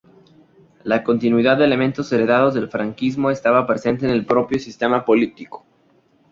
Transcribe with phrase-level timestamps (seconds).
[0.83, 5.63] La continuidad de elementos heredados del franquismo estaba presente en el propio sistema político.